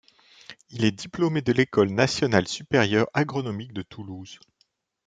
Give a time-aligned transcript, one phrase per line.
[0.71, 4.39] Il est diplômé de l'École nationale supérieure agronomique de Toulouse.